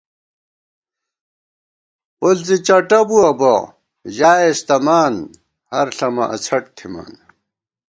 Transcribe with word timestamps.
پݪ 2.17 2.37
زی 2.47 2.57
چٹہ 2.67 2.99
بِبُوَہ 3.07 3.31
بہ، 3.39 3.53
ژائیس 4.15 4.59
تمان، 4.67 5.13
ہر 5.71 5.87
ݪمہ 5.97 6.25
اڅھٹ 6.35 6.63
تھِمان 6.77 7.11